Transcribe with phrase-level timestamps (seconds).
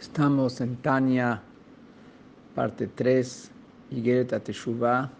[0.00, 1.42] Estamos en Tania,
[2.54, 3.50] parte 3,
[3.90, 5.10] Higuereta Teshuvah,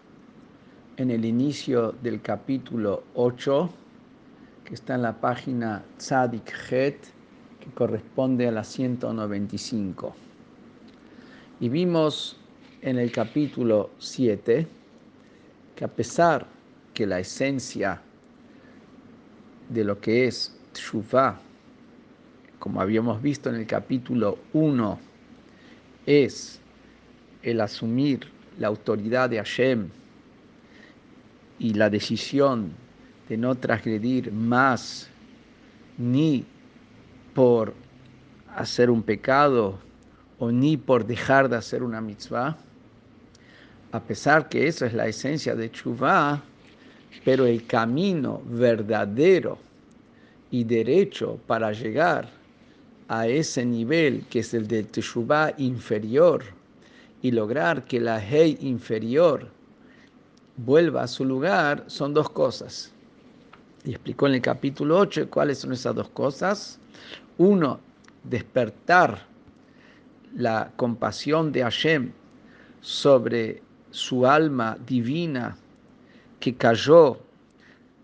[0.95, 3.69] en el inicio del capítulo 8,
[4.63, 6.95] que está en la página Tzadik Het,
[7.59, 10.15] que corresponde a la 195.
[11.59, 12.37] Y vimos
[12.81, 14.65] en el capítulo 7
[15.75, 16.47] que a pesar
[16.93, 18.01] que la esencia
[19.67, 21.48] de lo que es Teshuvah
[22.59, 24.99] como habíamos visto en el capítulo 1,
[26.05, 26.59] es
[27.41, 28.27] el asumir
[28.59, 29.87] la autoridad de Hashem
[31.57, 32.71] y la decisión
[33.29, 35.09] de no transgredir más
[35.97, 36.45] ni
[37.33, 37.73] por
[38.55, 39.79] hacer un pecado
[40.37, 42.57] o ni por dejar de hacer una mitzvah,
[43.91, 46.41] a pesar que eso es la esencia de Chuvah,
[47.23, 49.57] pero el camino verdadero
[50.51, 52.38] y derecho para llegar
[53.09, 56.43] a ese nivel que es el del Teshuvah inferior
[57.23, 59.49] y lograr que la Hei inferior
[60.57, 62.91] vuelva a su lugar son dos cosas.
[63.83, 66.79] Y explicó en el capítulo 8 cuáles son esas dos cosas.
[67.39, 67.79] Uno,
[68.23, 69.25] despertar
[70.35, 72.11] la compasión de Hashem
[72.81, 75.57] sobre su alma divina
[76.39, 77.17] que cayó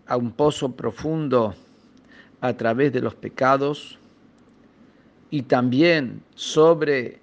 [0.08, 1.54] a un pozo profundo
[2.40, 4.00] a través de los pecados
[5.30, 7.20] y también sobre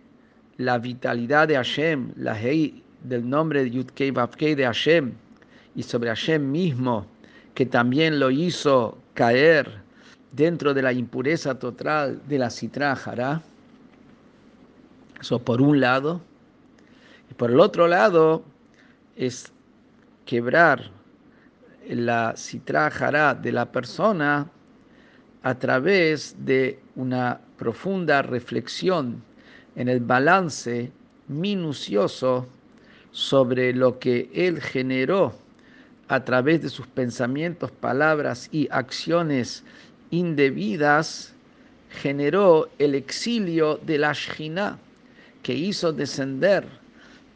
[0.57, 5.13] la vitalidad de Hashem, la Hei del nombre de Yudkei Vavkei de Hashem,
[5.75, 7.05] y sobre Hashem mismo,
[7.53, 9.83] que también lo hizo caer
[10.31, 13.41] dentro de la impureza total de la Sitra Hará.
[15.19, 16.21] Eso por un lado.
[17.29, 18.43] Y por el otro lado
[19.15, 19.51] es
[20.25, 20.91] quebrar
[21.87, 24.49] la Sitra Hará de la persona
[25.43, 29.23] a través de una profunda reflexión
[29.78, 30.92] en el balance
[31.30, 32.45] minucioso
[33.14, 35.33] sobre lo que él generó
[36.10, 39.64] a través de sus pensamientos, palabras y acciones
[40.11, 41.33] indebidas,
[41.89, 44.77] generó el exilio de la Shina,
[45.42, 46.66] que hizo descender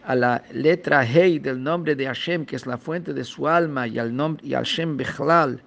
[0.03, 3.87] a la letra Hei del nombre de Hashem, que es la fuente de su alma,
[3.87, 5.61] y al nombre y Hashem Bechlal,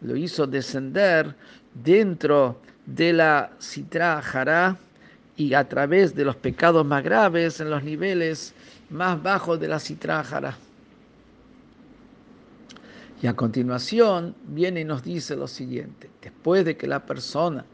[0.00, 1.34] lo hizo descender
[1.74, 4.76] dentro de la Sitra Hará
[5.36, 8.54] y a través de los pecados más graves en los niveles
[8.90, 10.56] más bajos de la Sitra Hará.
[13.22, 17.64] Y a continuación viene y nos dice lo siguiente, después de que la persona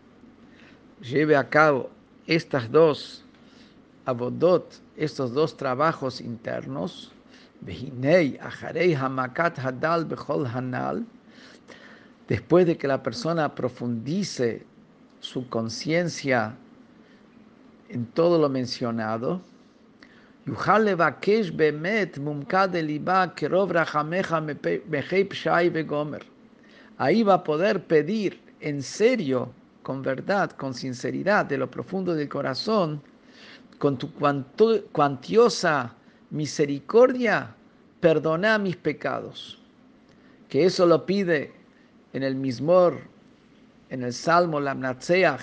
[1.00, 1.90] lleve a cabo
[2.26, 3.24] estas dos
[4.04, 7.12] abodot, estos dos trabajos internos,
[8.98, 10.08] Hamakat Hadal
[10.52, 11.06] Hanal,
[12.28, 14.64] después de que la persona profundice
[15.22, 16.56] su conciencia
[17.88, 19.40] en todo lo mencionado,
[26.98, 29.52] Ahí va a poder pedir en serio,
[29.84, 33.00] con verdad, con sinceridad, de lo profundo del corazón,
[33.78, 34.12] con tu
[34.90, 35.94] cuantiosa
[36.30, 37.54] misericordia,
[38.00, 39.62] perdona mis pecados.
[40.48, 41.52] Que eso lo pide
[42.12, 43.11] en el Mismor,
[43.92, 45.42] en el Salmo Lamnatseach,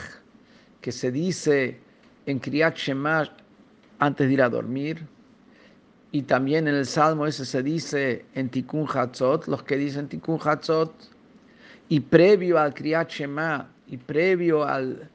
[0.82, 1.80] que se dice
[2.26, 3.30] en Kriyat Shema
[4.00, 5.06] antes de ir a dormir,
[6.12, 10.40] y también en el Salmo ese se dice en Tikkun Hatzot, los que dicen Tikkun
[10.44, 10.92] Hatzot,
[11.90, 15.08] y previo al Kriyat Shema, y previo al,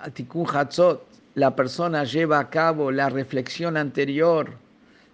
[0.00, 4.52] al Tikkun Hatzot, la persona lleva a cabo la reflexión anterior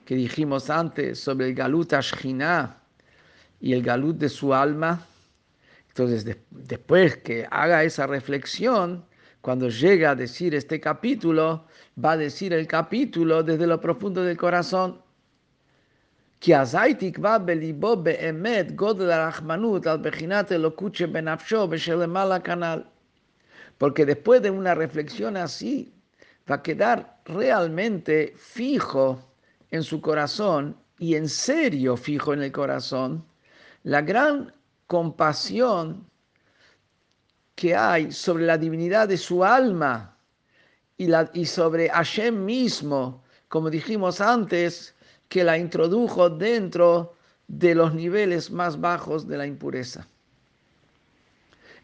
[0.04, 2.76] que dijimos antes sobre el Galut Ashkinah
[3.62, 5.00] y el Galut de su alma,
[5.96, 9.04] entonces, después que haga esa reflexión,
[9.40, 11.66] cuando llega a decir este capítulo,
[12.04, 15.00] va a decir el capítulo desde lo profundo del corazón.
[23.78, 25.94] Porque después de una reflexión así,
[26.50, 29.32] va a quedar realmente fijo
[29.70, 33.24] en su corazón y en serio fijo en el corazón
[33.84, 34.53] la gran
[34.86, 36.08] compasión
[37.54, 40.16] que hay sobre la divinidad de su alma
[40.96, 44.94] y, la, y sobre Hashem mismo, como dijimos antes,
[45.28, 47.16] que la introdujo dentro
[47.48, 50.06] de los niveles más bajos de la impureza.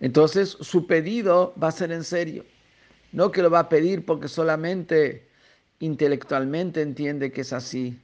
[0.00, 2.44] Entonces su pedido va a ser en serio,
[3.12, 5.28] no que lo va a pedir porque solamente
[5.78, 8.00] intelectualmente entiende que es así,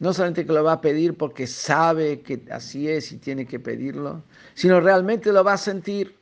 [0.00, 3.58] no solamente que lo va a pedir porque sabe que así es y tiene que
[3.58, 4.22] pedirlo,
[4.54, 6.16] sino realmente lo va a sentir.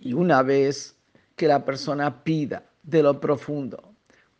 [0.00, 0.96] Y una vez
[1.36, 3.88] que la persona pida de lo profundo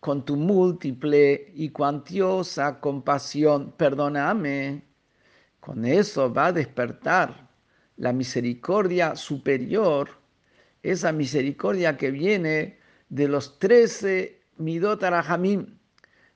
[0.00, 4.82] con tu múltiple y cuantiosa compasión, perdóname,
[5.60, 7.48] con eso va a despertar
[7.96, 10.10] la misericordia superior,
[10.82, 12.78] esa misericordia que viene
[13.08, 15.78] de los trece midot arahamim,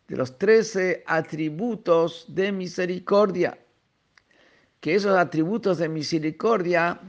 [0.08, 3.58] de los trece atributos de misericordia,
[4.80, 7.00] que esos atributos de misericordia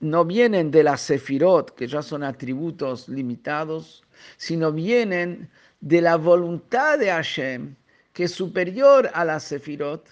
[0.00, 4.04] no vienen de la sefirot, que ya son atributos limitados,
[4.36, 5.48] sino vienen
[5.80, 7.74] de la voluntad de Hashem,
[8.12, 10.06] que es superior a la sefirot,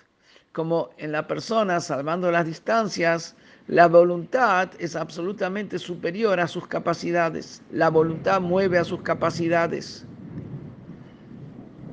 [0.52, 3.36] como en la persona, salvando las distancias,
[3.68, 7.62] la voluntad es absolutamente superior a sus capacidades.
[7.72, 10.04] La voluntad mueve a sus capacidades.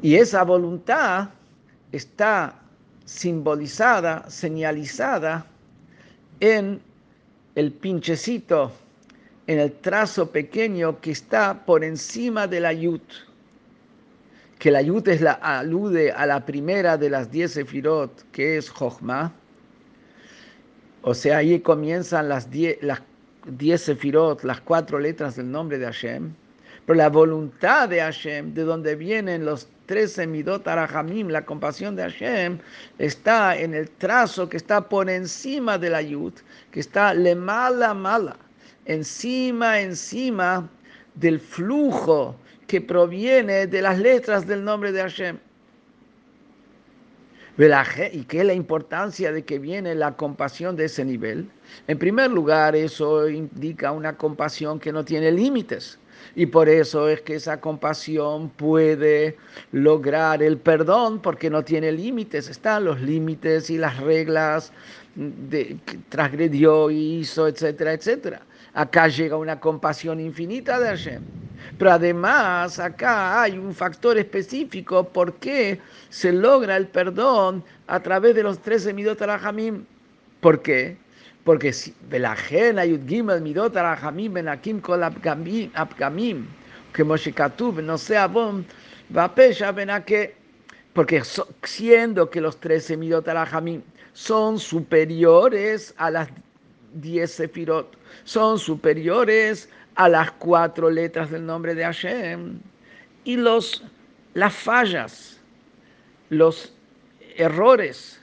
[0.04, 1.30] Y esa voluntad
[1.92, 2.60] está
[3.06, 5.46] simbolizada, señalizada
[6.40, 6.80] en
[7.56, 8.72] el pinchecito,
[9.48, 13.02] en el trazo pequeño que está por encima de la yud.
[14.64, 18.70] Que la yud es la, alude a la primera de las diez sefirot, que es
[18.70, 19.34] Jochma
[21.06, 23.02] o sea, ahí comienzan las diez, las
[23.46, 26.34] diez sefirot, las cuatro letras del nombre de Hashem.
[26.86, 32.04] Pero la voluntad de Hashem, de donde vienen los trece midot arahamim, la compasión de
[32.04, 32.58] Hashem,
[33.00, 36.34] está en el trazo que está por encima de la yud,
[36.72, 38.38] que está le mala mala,
[38.86, 40.70] encima, encima
[41.16, 42.38] del flujo
[42.74, 45.38] que proviene de las letras del nombre de Hashem.
[48.12, 51.48] ¿Y qué es la importancia de que viene la compasión de ese nivel?
[51.88, 56.00] En primer lugar, eso indica una compasión que no tiene límites.
[56.36, 59.38] Y por eso es que esa compasión puede
[59.72, 62.50] lograr el perdón porque no tiene límites.
[62.50, 64.74] Están los límites y las reglas
[65.16, 68.42] de, que transgredió hizo, etcétera, etcétera.
[68.74, 71.22] Acá llega una compasión infinita de Hashem.
[71.78, 75.80] Pero además acá hay un factor específico por qué
[76.10, 79.86] se logra el perdón a través de los 13 midot arajamim.
[80.42, 80.98] ¿Por qué?
[81.44, 86.46] Porque si Belajen ayud gimel midot arajamim benakim kol abgamim
[86.94, 88.66] que Moshe Katuv no sea bon
[89.10, 90.36] vapesha benake
[90.94, 91.24] porque
[91.64, 93.82] siendo que los 13 midot arajamim
[94.14, 96.30] son superiores a las
[96.94, 102.60] 10 sefirot, son superiores a las cuatro letras del nombre de Hashem.
[103.24, 103.84] Y los,
[104.34, 105.40] las fallas,
[106.30, 106.74] los
[107.36, 108.22] errores,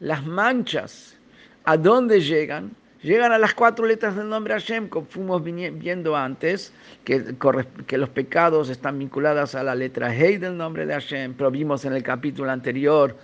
[0.00, 1.16] las manchas,
[1.64, 2.74] ¿a dónde llegan?
[3.04, 6.72] Llegan a las cuatro letras del nombre Hashem, como fuimos viendo antes,
[7.04, 11.84] que, los pecados están vinculados a la letra Hei del nombre de Hashem, pero vimos
[11.84, 13.14] en el capítulo anterior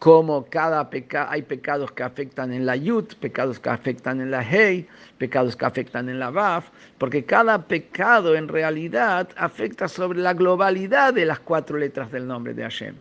[0.00, 0.90] cómo cada
[1.28, 4.88] hay pecados que afectan en la Yud, pecados que afectan en la Hei,
[5.18, 6.64] pecados que afectan en la Vav,
[6.98, 12.54] porque cada pecado en realidad afecta sobre la globalidad de las cuatro letras del nombre
[12.54, 12.96] de Hashem.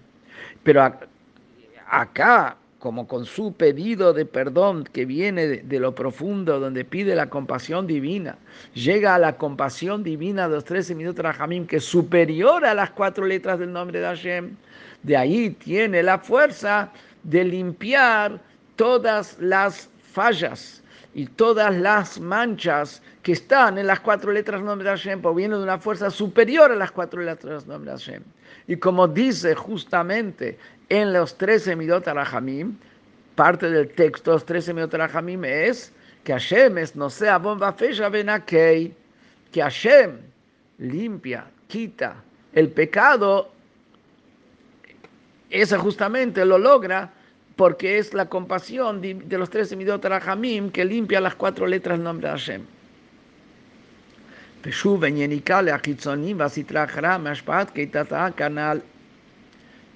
[0.61, 0.83] Pero
[1.89, 7.29] acá como con su pedido de perdón que viene de, lo profundo, donde pide la
[7.29, 8.37] compasión divina,
[8.73, 12.91] llega a la compasión divina de los 13 minutos Rahamim, que es superior a las
[12.91, 14.55] cuatro letras del nombre de Hashem,
[15.03, 16.91] de ahí tiene la fuerza
[17.23, 18.39] de limpiar
[18.75, 20.83] todas las fallas
[21.15, 25.55] y todas las manchas que están en las cuatro letras del nombre de Hashem, viene
[25.55, 28.23] de una fuerza superior a las cuatro letras del nombre de Hashem.
[28.67, 30.57] Y como dice justamente
[30.89, 32.05] en los 13 Midot
[33.35, 35.91] parte del texto, los 13 Midot Arahamim es
[36.23, 38.93] que Hashem es no sea bomba fecha benakei,
[39.51, 40.17] que Hashem
[40.79, 42.15] limpia, quita
[42.53, 43.51] el pecado,
[45.49, 47.13] ese justamente lo logra
[47.55, 52.27] porque es la compasión de los 13 Midot Arahamim que limpia las cuatro letras nombre
[52.27, 52.61] de Hashem.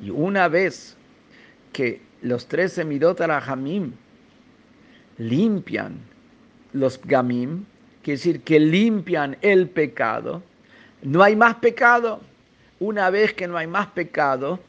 [0.01, 0.97] Y una vez
[1.73, 3.93] que los 13 Midot Arahamim
[5.17, 5.99] limpian
[6.73, 7.65] los Gamim,
[8.01, 10.41] quiere decir que limpian el pecado,
[11.03, 12.21] no hay más pecado.
[12.79, 14.59] Una vez que no hay más pecado,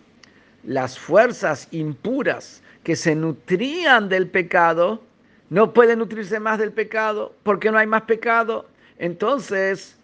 [0.64, 5.02] las fuerzas impuras que se nutrían del pecado
[5.48, 8.66] no pueden nutrirse más del pecado porque no hay más pecado.
[8.98, 9.96] Entonces,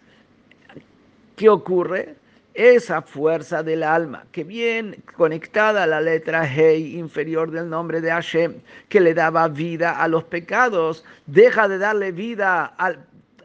[1.35, 2.15] ¿qué ocurre?
[2.59, 8.11] Esa fuerza del alma que viene conectada a la letra Hei inferior del nombre de
[8.11, 8.55] Hashem,
[8.89, 12.99] que le daba vida a los pecados, deja de darle vida al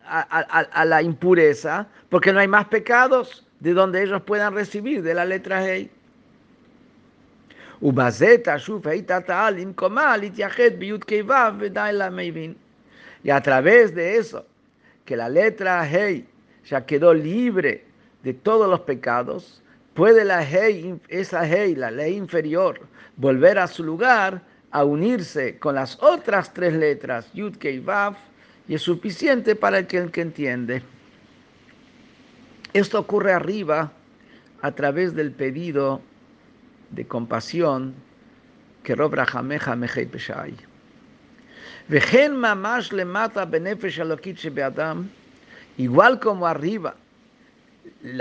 [0.07, 5.25] a, la impureza, porque no hay más pecados de donde ellos puedan recibir de la
[5.25, 5.89] letra Hei.
[13.23, 14.45] Y a través de eso,
[15.05, 16.27] que la letra Hei
[16.65, 17.94] ya quedó libre
[18.25, 19.63] de todos los pecados,
[19.93, 22.81] puede la Hei, esa Hei, la ley inferior,
[23.17, 28.17] volver a su lugar, a unirse con las otras tres letras, Yud Kei Vav,
[28.67, 30.83] y es suficiente para el que, entiende.
[32.73, 33.93] Esto ocurre arriba
[34.63, 36.01] a través del pedido
[36.91, 37.95] de compasión
[38.83, 40.55] que Rob Rahameja Mejei Peshai.
[41.89, 45.11] Vejen mamash le mata benefesh alokit beadam,
[45.77, 46.97] igual como arriba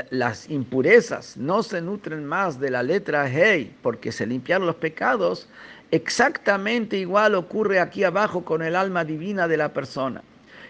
[0.09, 5.47] las impurezas no se nutren más de la letra Hei porque se limpiaron los pecados,
[5.91, 10.21] exactamente igual ocurre aquí abajo con el alma divina de la persona.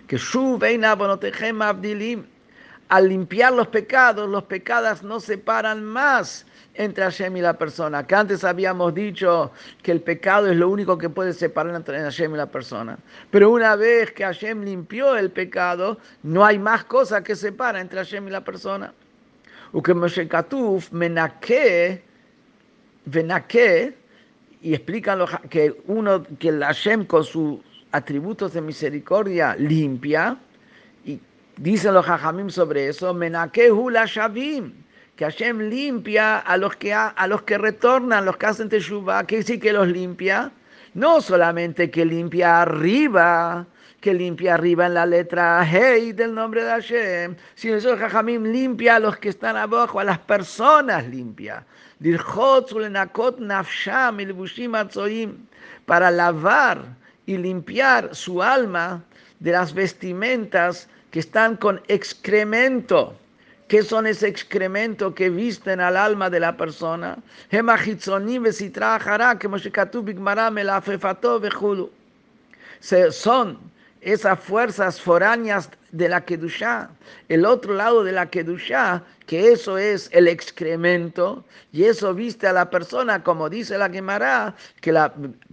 [0.07, 0.17] Que
[2.89, 6.45] al limpiar los pecados, los pecados no separan más
[6.75, 8.06] entre Hashem y la persona.
[8.06, 9.51] Que antes habíamos dicho
[9.82, 12.98] que el pecado es lo único que puede separar entre Hashem y la persona.
[13.32, 18.00] Pero una vez que Hashem limpió el pecado, no hay más cosa que separa entre
[18.00, 18.94] Hashem y la persona.
[24.62, 27.60] Y explican que uno, que el Hashem con sus
[27.92, 30.38] atributos de misericordia limpia,
[31.06, 31.20] y
[31.58, 34.82] dicen los Jajamim sobre eso, menaque hula shavim
[35.15, 39.43] que Hashem limpia a los que, a, los que retornan, los que hacen Teshuvah, que
[39.43, 40.51] sí que los limpia,
[40.93, 43.65] no solamente que limpia arriba,
[44.01, 48.98] que limpia arriba en la letra Hey del nombre de Hashem, sino eso Jajamim limpia
[48.98, 51.65] a los que están abajo, a las personas limpia.
[55.86, 56.79] Para lavar
[57.25, 59.03] y limpiar su alma
[59.39, 63.17] de las vestimentas que están con excremento.
[63.74, 67.18] ¿Qué son ese excremento que visten al alma de la persona?
[73.10, 73.58] Son
[74.01, 76.92] esas fuerzas foráneas de la Kedushá,
[77.30, 82.53] el otro lado de la Kedushá, que eso es el excremento, y eso viste a
[82.53, 84.96] la persona, como dice la Gemara, que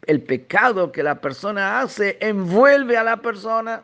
[0.06, 3.82] el pecado que la persona hace envuelve a la persona.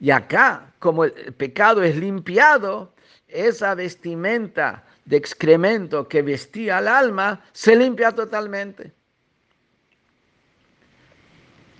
[0.00, 2.92] Y acá, como el pecado es limpiado,
[3.28, 8.92] esa vestimenta de excremento que vestía al alma se limpia totalmente.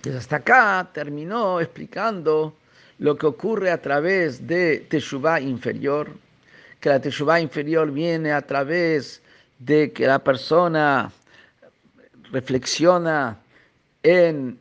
[0.03, 2.55] Y hasta acá terminó explicando
[2.99, 6.11] lo que ocurre a través de Teshuvah inferior,
[6.79, 9.21] que la Teshuvah inferior viene a través
[9.59, 11.11] de que la persona
[12.31, 13.37] reflexiona
[14.03, 14.59] en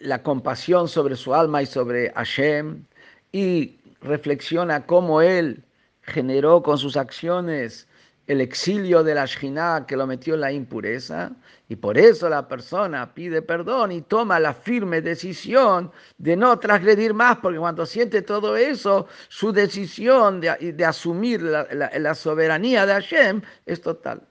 [0.00, 2.84] la compasión sobre su alma y sobre Hashem
[3.32, 5.64] y reflexiona cómo él
[6.02, 7.88] generó con sus acciones
[8.26, 11.30] el exilio de la Shina que lo metió en la impureza,
[11.68, 17.14] y por eso la persona pide perdón y toma la firme decisión de no transgredir
[17.14, 23.42] más, porque cuando siente todo eso, su decisión de, asumir la, la, soberanía de Hashem
[23.64, 24.22] es total.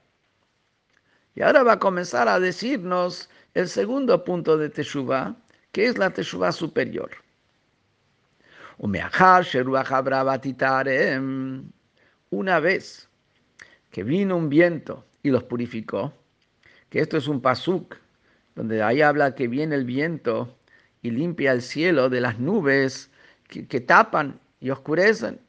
[1.36, 5.36] Y ahora va a comenzar a decirnos el segundo punto de Teshuvah,
[5.76, 7.12] que es la Teshuvah superior.
[12.30, 13.10] Una vez
[13.92, 16.14] que vino un viento y los purificó,
[16.90, 17.98] que esto es un pasuk,
[18.56, 20.58] donde ahí habla que viene el viento
[21.02, 23.12] y limpia el cielo de las nubes
[23.50, 25.42] que, tapan y oscurecen.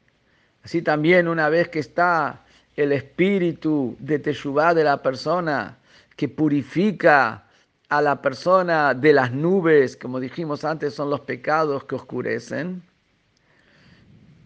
[0.61, 2.43] Así también una vez que está
[2.75, 5.77] el espíritu de Teshuvah de la persona
[6.17, 7.46] que purifica
[7.89, 12.83] a la persona de las nubes, como dijimos antes, son los pecados que oscurecen.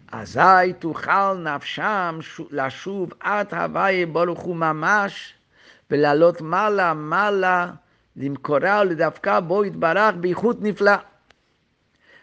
[0.08, 5.32] Azai tuchal nafsham lashuv at havai baruch mamash
[5.88, 7.80] velalot mala mala
[8.16, 11.04] limkoral ledavka boit barach bihut nifla.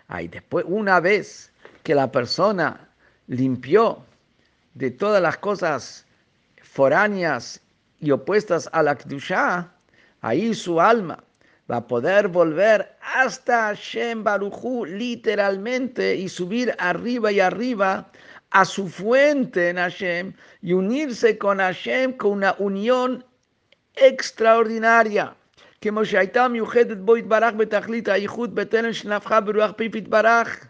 [0.07, 1.51] Ay, después, una vez
[1.83, 2.87] que la persona
[3.27, 4.03] limpió
[4.75, 6.05] de todas las cosas
[6.61, 7.59] foráneas
[7.99, 9.71] y opuestas a la Kedusha,
[10.20, 11.22] ahí su alma
[11.70, 18.10] va a poder volver hasta Hashem Baruchu literalmente y subir arriba y arriba
[18.50, 23.24] a su fuente en Hashem y unirse con Hashem con una unión
[23.96, 25.34] extraordinaria.
[25.84, 30.66] כמו שהייתה מיוחדת בו יתברך בתכלית הייחוד בטרם שנפחה ברוח פיו יתברך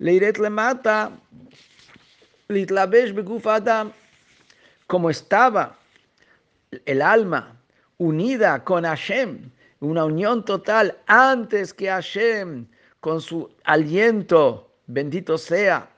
[0.00, 1.06] לירד למטה
[2.50, 3.88] להתלבש בגוף האדם.
[4.88, 5.76] Como estaba
[6.86, 7.53] el alma
[7.97, 9.49] unida con Hashem,
[9.79, 12.67] una unión total antes que Hashem
[12.99, 15.89] con su aliento bendito sea,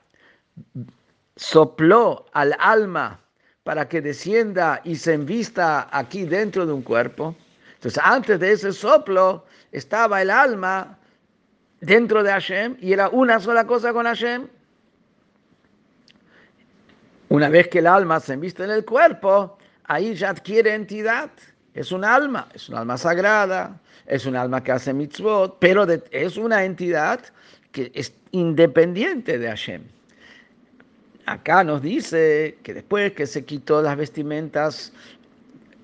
[1.36, 3.20] sopló al alma
[3.62, 7.36] para que descienda y se envista aquí dentro de un cuerpo.
[7.74, 10.98] Entonces, antes de ese soplo estaba el alma
[11.80, 14.48] dentro de Hashem y era una sola cosa con Hashem.
[17.28, 21.30] Una vez que el alma se enviste en el cuerpo, ahí ya adquiere entidad.
[21.78, 26.36] Es un alma, es un alma sagrada, es un alma que hace mitzvot, pero es
[26.36, 27.20] una entidad
[27.70, 29.82] que es independiente de Hashem.
[31.26, 34.92] Acá nos dice que después que se quitó las vestimentas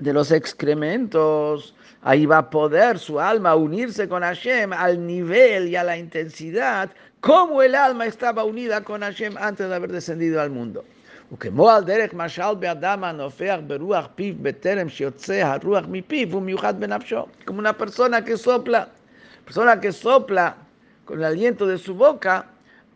[0.00, 5.76] de los excrementos, ahí va a poder su alma unirse con Hashem al nivel y
[5.76, 10.50] a la intensidad como el alma estaba unida con Hashem antes de haber descendido al
[10.50, 10.84] mundo.
[11.33, 17.27] וכמו על דרך משל באדם הנופח ברוח פיו בטרם שיוצא הרוח מפיו הוא מיוחד בנפשו.
[17.45, 18.89] Como una persona que sopla,
[19.45, 20.55] persona que sopla
[21.05, 22.45] con el aliento de su boca,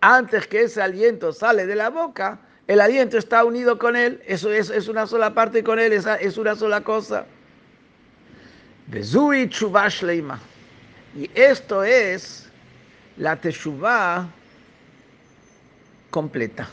[0.02, 4.52] antes que ese aliento sale de la boca, el aliento está unido con él, eso
[4.52, 7.26] es, es una sola parte con él, es, es una sola cosa.
[8.88, 10.40] Bezui Shleima.
[11.16, 12.50] Y esto es
[13.18, 14.28] la Teshuvah
[16.10, 16.68] completa.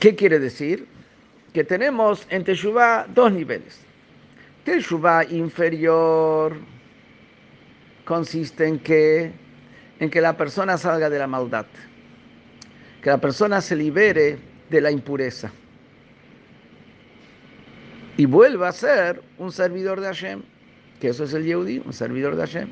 [0.00, 0.86] ¿Qué quiere decir?
[1.52, 3.80] Que tenemos en Teshuvah dos niveles.
[4.64, 6.56] Teshuvah inferior
[8.04, 9.32] consiste en que,
[9.98, 11.66] en que la persona salga de la maldad,
[13.02, 14.38] que la persona se libere
[14.70, 15.50] de la impureza
[18.16, 20.42] y vuelva a ser un servidor de Hashem,
[21.00, 22.68] que eso es el Yehudi, un servidor de Hashem.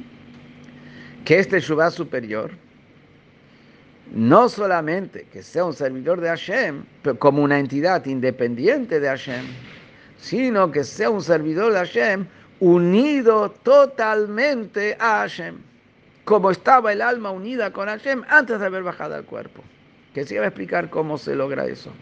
[1.24, 2.52] Que este Teshuvah superior
[4.12, 9.44] no solamente que sea un servidor de Hashem, pero como una entidad independiente de Hashem,
[10.18, 12.26] sino que sea un servidor de Hashem
[12.60, 15.56] unido totalmente a Hashem,
[16.24, 19.62] como estaba el alma unida con Hashem antes de haber bajado al cuerpo.
[20.14, 21.92] Que se va a explicar cómo se logra eso.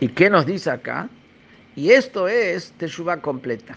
[0.00, 1.08] ¿Y qué nos dice acá?
[1.76, 3.76] Y esto es Teshuvah completa.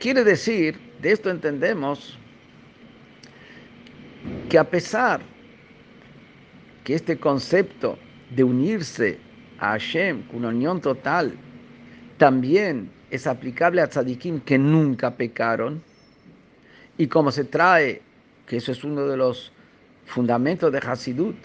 [0.00, 2.18] Quiere decir, de esto entendemos
[4.48, 5.20] que a pesar
[6.84, 7.98] que este concepto
[8.30, 9.18] de unirse
[9.58, 11.34] a Hashem, una unión total,
[12.18, 15.82] también es aplicable a tzadikim que nunca pecaron,
[16.98, 18.02] y como se trae,
[18.46, 19.52] que eso es uno de los
[20.06, 21.36] fundamentos de Hasidut,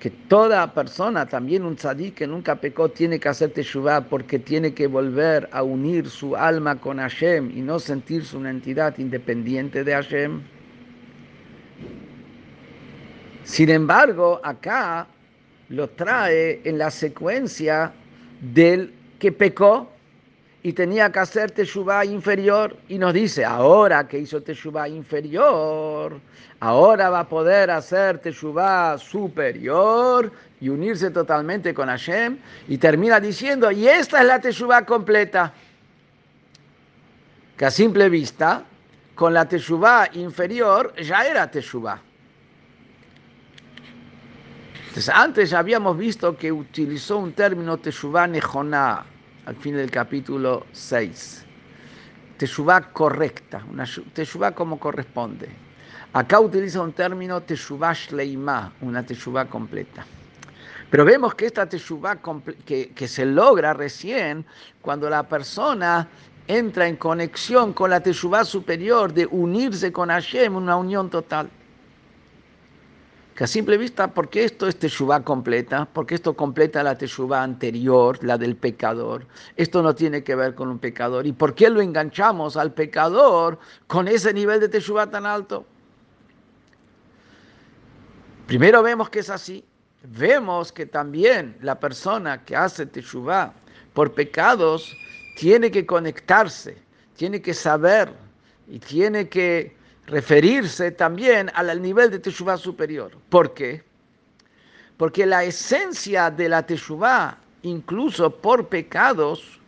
[0.00, 4.74] que toda persona, también un tzadik que nunca pecó, tiene que hacer teshuvah porque tiene
[4.74, 9.92] que volver a unir su alma con Hashem y no sentirse una entidad independiente de
[9.92, 10.42] Hashem.
[13.44, 15.06] Sin embargo, acá
[15.68, 17.92] lo trae en la secuencia
[18.40, 19.88] del que pecó
[20.62, 26.20] y tenía que hacer Teshuvah inferior y nos dice, ahora que hizo Teshuvah inferior,
[26.60, 33.70] ahora va a poder hacer Teshuvah superior y unirse totalmente con Hashem y termina diciendo,
[33.72, 35.52] y esta es la Teshuvah completa,
[37.56, 38.64] que a simple vista,
[39.16, 42.11] con la Teshuvah inferior ya era Teshuvah.
[45.14, 49.02] Antes ya habíamos visto que utilizó un término Teshuvah Nejoná
[49.46, 51.46] al fin del capítulo 6.
[52.36, 55.48] Teshuvah correcta, una Teshuvah como corresponde.
[56.12, 60.04] Acá utiliza un término Teshuvah Shleimah, una Teshuvah completa.
[60.90, 62.18] Pero vemos que esta Teshuvah
[62.66, 64.44] que, que se logra recién
[64.82, 66.06] cuando la persona
[66.46, 71.48] entra en conexión con la Teshuvah superior de unirse con Hashem, una unión total
[73.34, 75.88] que a simple vista, ¿por qué esto es Teshuvah completa?
[75.90, 79.26] Porque esto completa la Teshuvah anterior, la del pecador.
[79.56, 81.26] Esto no tiene que ver con un pecador.
[81.26, 85.64] ¿Y por qué lo enganchamos al pecador con ese nivel de Teshuvah tan alto?
[88.46, 89.64] Primero vemos que es así.
[90.02, 93.54] Vemos que también la persona que hace Teshuvah
[93.94, 94.94] por pecados
[95.36, 96.76] tiene que conectarse,
[97.16, 98.12] tiene que saber
[98.68, 99.74] y tiene que
[100.06, 103.12] referirse también al nivel de Teshuvah superior.
[103.28, 103.82] ¿Por qué?
[104.96, 109.60] Porque la esencia de la Teshuvah, incluso por pecados,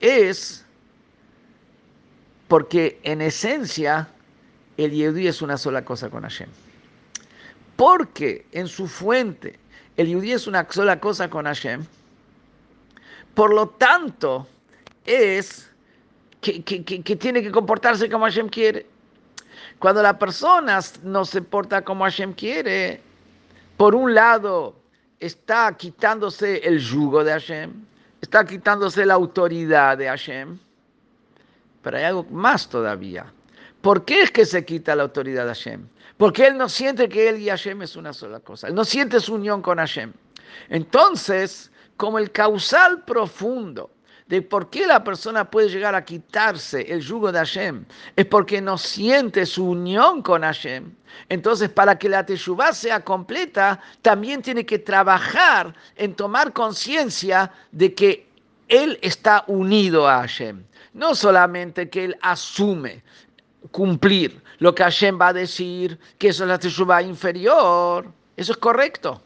[0.00, 0.64] es
[2.48, 4.08] porque en esencia
[4.76, 6.48] el Yehudi es una sola cosa con Hashem.
[7.76, 9.58] Porque en su fuente
[9.96, 11.84] el Yehudi es una sola cosa con Hashem,
[13.34, 14.46] por lo tanto
[15.04, 15.70] es
[16.40, 18.86] que, que tiene que comportarse como Hashem quiere.
[19.82, 23.00] Cuando la persona no se porta como Hashem quiere,
[23.76, 24.76] por un lado
[25.18, 27.84] está quitándose el yugo de Hashem,
[28.20, 30.56] está quitándose la autoridad de Hashem,
[31.82, 33.26] pero hay algo más todavía.
[33.80, 35.88] ¿Por qué es que se quita la autoridad de Hashem?
[36.16, 38.68] Porque él no siente que él y Hashem es una sola cosa.
[38.68, 40.12] Él no siente su unión con Hashem.
[40.68, 43.90] Entonces, como el causal profundo
[44.26, 47.84] de por qué la persona puede llegar a quitarse el yugo de Hashem
[48.16, 50.92] es porque no siente su unión con Hashem.
[51.28, 57.94] Entonces, para que la Teshuvah sea completa, también tiene que trabajar en tomar conciencia de
[57.94, 58.26] que
[58.68, 60.64] él está unido a Hashem.
[60.94, 63.02] No solamente que él asume
[63.70, 68.10] cumplir lo que Hashem va a decir, que eso es la Teshuvah inferior.
[68.36, 69.20] Eso es correcto.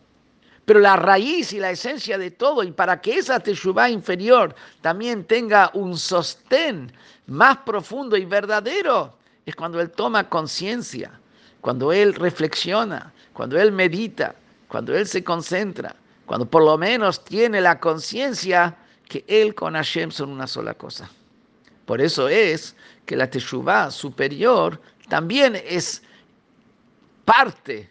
[0.66, 5.24] Pero la raíz y la esencia de todo, y para que esa Teshuvah inferior también
[5.24, 6.92] tenga un sostén
[7.28, 11.12] más profundo y verdadero, es cuando él toma conciencia,
[11.60, 14.34] cuando él reflexiona, cuando él medita,
[14.66, 15.94] cuando él se concentra,
[16.26, 18.76] cuando por lo menos tiene la conciencia
[19.08, 21.08] que él con Hashem son una sola cosa.
[21.84, 22.74] Por eso es
[23.04, 26.02] que la Teshuvah superior también es
[27.24, 27.88] parte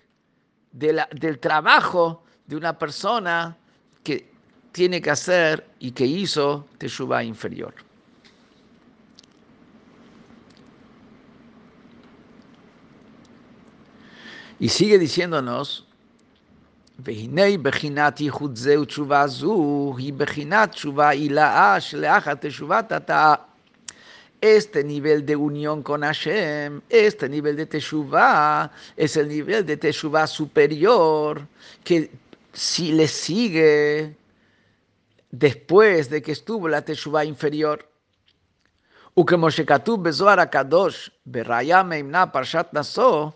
[0.74, 3.58] del trabajo de una persona
[4.04, 4.30] que
[4.72, 7.74] tiene que hacer y que hizo Teshuvah inferior.
[14.60, 15.86] Y sigue diciéndonos,
[24.42, 30.28] este nivel de unión con Hashem, este nivel de Teshuvah, es el nivel de Teshuvah
[30.28, 31.48] superior
[31.84, 32.12] que
[32.55, 34.17] si le sigue
[35.31, 37.85] después de que estuvo la Teshuvah inferior.
[39.19, 43.29] וכמו שכתוב בזוהר הקדוש, בראיה מימנה פרשת נשוא,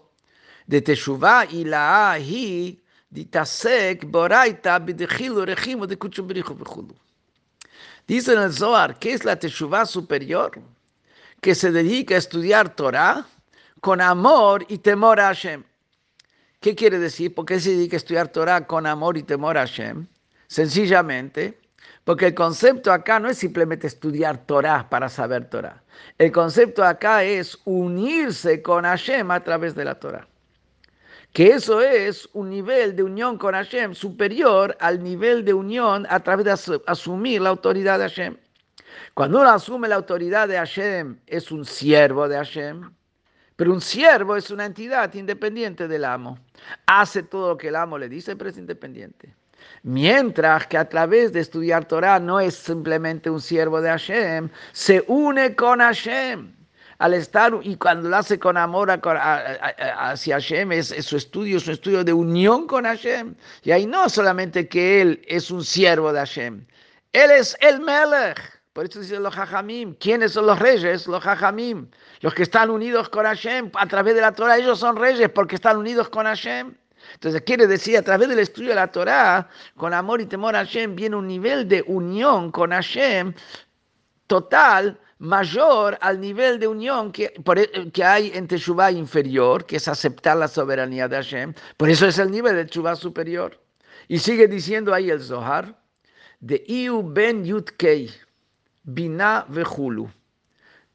[0.69, 2.75] דתשובה עילאה היא
[3.13, 6.95] דתעסק באורייתא בדחילו רחימו דקודשו בריחו וכולו.
[8.07, 10.61] Dice en el Zohar, ¿qué es la Teshuvah superior?
[11.41, 13.27] Que se dedica a estudiar Torah
[13.81, 15.65] con amor y temor a Hashem.
[16.62, 17.34] ¿Qué quiere decir?
[17.34, 20.08] ¿Por qué dedica a estudiar Torah con amor y temor a Hashem?
[20.48, 21.58] Sencillamente,
[22.04, 25.82] porque el concepto acá no es simplemente estudiar Torah para saber Torah.
[26.18, 30.28] El concepto acá es unirse con Hashem a través de la Torah.
[31.32, 36.20] Que eso es un nivel de unión con Hashem superior al nivel de unión a
[36.20, 38.38] través de asumir la autoridad de Hashem.
[39.14, 42.92] Cuando uno asume la autoridad de Hashem, es un siervo de Hashem.
[43.60, 46.40] Pero un siervo es una entidad independiente del amo.
[46.86, 49.36] Hace todo lo que el amo le dice, pero es independiente.
[49.84, 55.04] Mientras que a través de estudiar Torah no es simplemente un siervo de Hashem, se
[55.08, 56.56] une con Hashem.
[57.00, 61.74] Al estar, y cuando lo hace con amor hacia Hashem, es, su estudio, es un
[61.74, 63.36] estudio de unión con Hashem.
[63.64, 66.66] Y ahí no solamente que él es un siervo de Hashem,
[67.12, 68.40] él es el Melech.
[68.72, 69.96] Por eso dicen los Jajamim.
[69.96, 71.08] ¿Quiénes son los reyes?
[71.08, 71.90] Los Jajamim.
[72.22, 74.58] Los que están unidos con Hashem a través de la Torah.
[74.58, 76.76] Ellos son reyes porque están unidos con Hashem.
[77.14, 80.60] Entonces quiere decir, a través del estudio de la Torah, con amor y temor a
[80.60, 83.34] Hashem, viene un nivel de unión con Hashem
[84.28, 89.88] total, mayor al nivel de unión que, e, que hay en Teshuvah inferior, que es
[89.88, 91.54] aceptar la soberanía de Hashem.
[91.78, 93.60] Por eso es el nivel de Teshuvah superior.
[94.08, 95.76] Y sigue diciendo ahí el Zohar,
[96.40, 98.10] de Iu ben Yutkei.
[98.84, 100.10] Binah Vejulu.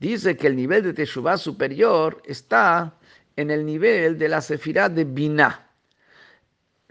[0.05, 2.93] Dice que el nivel de Teshuvah superior está
[3.37, 5.67] en el nivel de la Sefirah de Binah.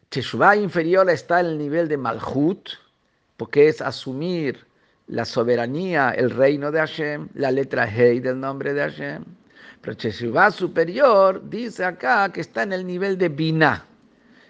[0.09, 2.69] Teshuvah inferior está en el nivel de Malhut,
[3.37, 4.65] porque es asumir
[5.05, 9.23] la soberanía, el reino de Hashem, la letra Hei del nombre de Hashem.
[9.81, 13.85] Pero Teshuvah superior dice acá que está en el nivel de Binah.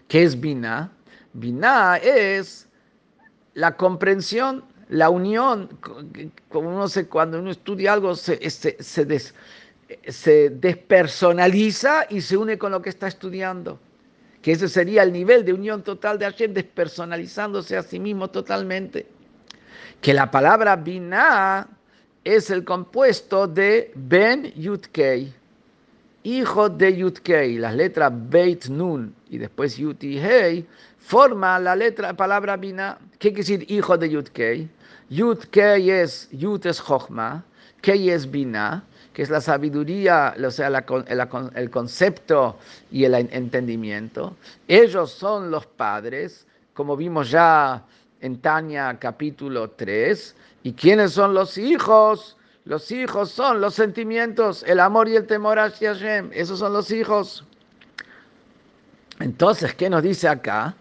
[0.07, 0.89] ¿Qué es Binah?
[1.33, 2.69] Binah es
[3.55, 5.69] la comprensión la unión,
[6.49, 8.39] como uno se, cuando uno estudia algo, se,
[10.51, 13.79] despersonaliza y se une con lo que está estudiando.
[14.43, 19.07] Que ese sería el nivel de unión total de Hashem, despersonalizándose a sí mismo totalmente.
[19.99, 21.67] Que la palabra Binah
[22.23, 25.33] es el compuesto de Ben Yutkei,
[26.21, 27.57] hijo de Yutkei.
[27.57, 30.67] Las letras Beit Nun y después Yuti Hei
[30.99, 32.99] forma la letra, palabra Binah.
[33.17, 34.69] ¿Qué quiere decir hijo de Yutkei?
[35.09, 37.43] Yud Kei es, Yud es Chochma,
[37.81, 40.69] Kei es Bina, que es la sabiduría, o sea,
[41.55, 42.57] el concepto
[42.91, 44.35] y el entendimiento.
[44.67, 47.83] Ellos son los padres, como vimos ya
[48.21, 50.35] en Tania capítulo 3.
[50.63, 52.37] ¿Y quiénes son los hijos?
[52.65, 56.29] Los hijos son los sentimientos, el amor y el temor hacia Hashem.
[56.33, 57.43] Esos son los hijos.
[59.19, 60.73] Entonces, ¿qué nos dice acá?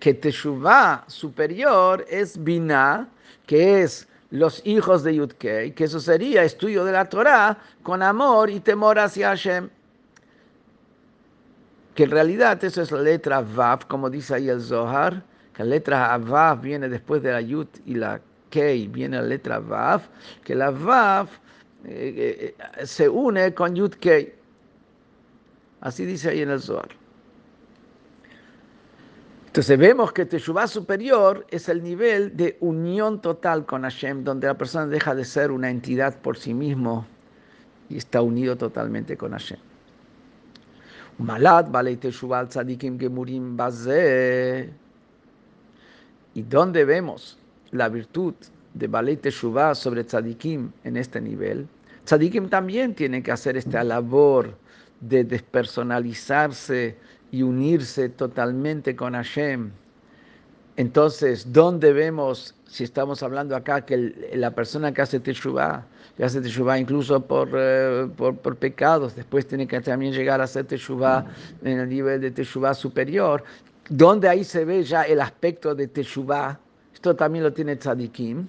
[0.00, 3.06] Que Teshuvah superior es Binah,
[3.46, 8.48] que es los hijos de Yudkei, que eso sería estudio de la Torah con amor
[8.50, 9.68] y temor hacia Hashem.
[11.94, 15.70] Que en realidad eso es la letra Vav, como dice ahí el Zohar, que la
[15.70, 20.02] letra Vav viene después de la Yud y la Kei, viene la letra Vav,
[20.44, 21.28] que la Vav
[21.84, 24.32] eh, eh, se une con Yud Kei.
[25.80, 26.99] Así dice ahí en el Zohar.
[29.50, 34.54] Entonces vemos que Teshuvah superior es el nivel de unión total con Hashem, donde la
[34.54, 37.04] persona deja de ser una entidad por sí mismo
[37.88, 39.58] y está unido totalmente con Hashem.
[41.18, 43.58] Malat balei Teshuvah tzadikim gemurim.
[46.34, 47.36] ¿Y dónde vemos
[47.72, 48.34] la virtud
[48.74, 51.66] de balei Teshuvah sobre tzadikim en este nivel?
[52.04, 54.54] Tzadikim también tienen que hacer esta labor
[55.00, 56.96] de despersonalizarse
[57.32, 59.70] y unirse totalmente con Hashem.
[60.76, 65.84] Entonces, ¿dónde vemos, si estamos hablando acá, que la persona que hace Teshuvah,
[66.16, 70.44] que hace Teshuvah incluso por, eh, por, por, pecados, después tiene que también llegar a
[70.44, 71.26] hacer Teshuvah
[71.62, 73.44] en el nivel de Teshuvah superior,
[73.88, 76.58] ¿dónde ahí se ve ya el aspecto de Teshuvah?
[76.94, 78.46] Esto también lo tiene Tzadikim.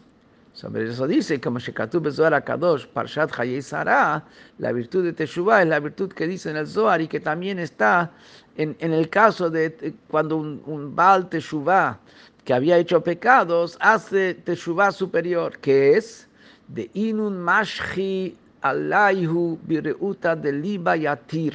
[0.54, 4.24] Sobre eso dice, como Shekatub Zohar Kadosh, Parshat Hayei Sarah,
[4.58, 7.58] la virtud de Teshuvah es la virtud que dice en el Zohar y que también
[7.58, 8.12] está
[8.58, 11.98] en, en el caso de cuando un, un Baal Teshuvah
[12.44, 16.28] que había hecho pecados hace Teshuvah superior, que es
[16.68, 21.54] de Inun Mashchi Alaihu Bireuta de Liba Yatir,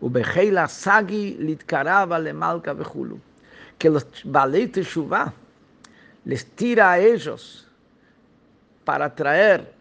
[0.00, 3.20] Ubeheila Sagi Litkaraba Lemalka Bejulu,
[3.78, 5.32] que los Baalei Teshuvah
[6.24, 7.65] les tira a ellos
[8.86, 9.74] para traer,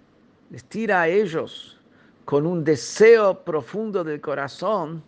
[0.49, 1.79] les tira a ellos
[2.25, 5.03] con un deseo profundo del corazón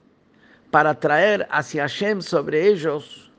[0.70, 3.32] para traer hacia Hashem sobre ellos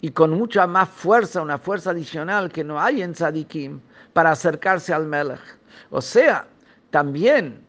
[0.00, 3.80] y con mucha más fuerza, una fuerza adicional que no hay en Tzadikim,
[4.12, 5.40] para acercarse al Melech.
[5.90, 6.46] O sea,
[6.90, 7.60] también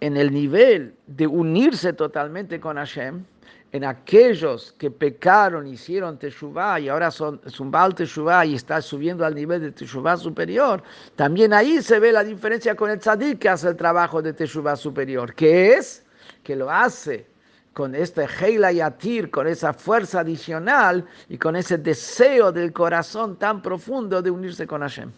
[0.00, 3.24] en el nivel de unirse totalmente con Hashem,
[3.72, 9.34] en aquellos que pecaron, hicieron Teshuvah y ahora son Zumbal Teshuvah y está subiendo al
[9.34, 10.82] nivel de Teshuvah superior,
[11.16, 14.76] también ahí se ve la diferencia con el Tzadik que hace el trabajo de Teshuvah
[14.76, 16.04] superior, que es
[16.42, 17.26] que lo hace
[17.74, 23.62] con este Heila Yatir, con esa fuerza adicional y con ese deseo del corazón tan
[23.62, 25.12] profundo de unirse con Hashem.